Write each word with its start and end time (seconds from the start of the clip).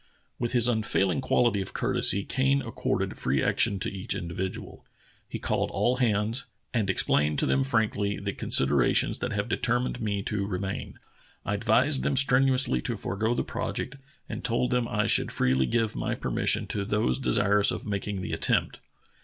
With 0.39 0.53
his 0.53 0.67
unfailing 0.67 1.21
quality 1.21 1.61
of 1.61 1.75
courtesy 1.75 2.23
Kane 2.25 2.63
accorded 2.63 3.19
free 3.19 3.43
action 3.43 3.77
to 3.81 3.93
each 3.93 4.15
individual. 4.15 4.83
He 5.29 5.37
called 5.37 5.69
all 5.69 5.97
hands" 5.97 6.45
and 6.73 6.89
explained 6.89 7.37
to 7.37 7.45
them 7.45 7.63
frankly 7.63 8.19
the 8.19 8.33
considerations 8.33 9.19
that 9.19 9.31
have 9.31 9.47
determined 9.47 10.01
me 10.01 10.23
to 10.23 10.47
remain. 10.47 10.97
I 11.45 11.53
advised 11.53 12.01
them 12.01 12.15
strenuously 12.15 12.81
to 12.81 12.97
forego 12.97 13.35
the 13.35 13.43
project, 13.43 13.97
and 14.27 14.43
told 14.43 14.71
them 14.71 14.87
I 14.87 15.05
should 15.05 15.31
freely 15.31 15.67
give 15.67 15.95
my 15.95 16.15
permission 16.15 16.65
to 16.69 16.83
those 16.83 17.19
desirous 17.19 17.69
of 17.69 17.85
making 17.85 18.23
the 18.23 18.33
attempt." 18.33 18.79